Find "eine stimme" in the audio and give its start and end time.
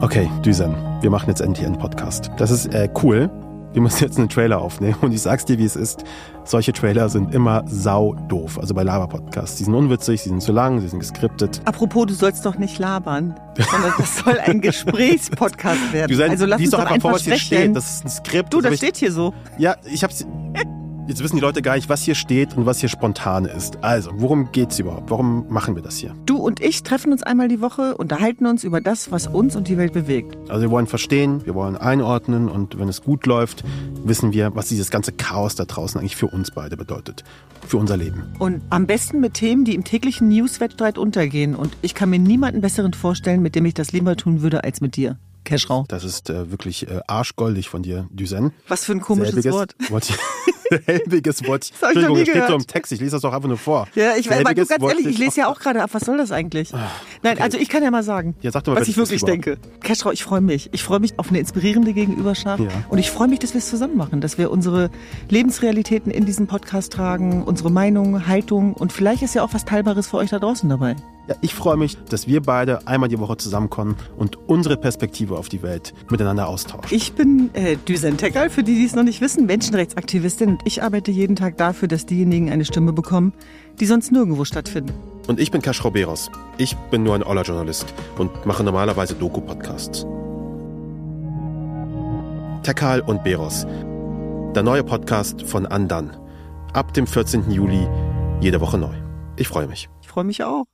82.50-82.92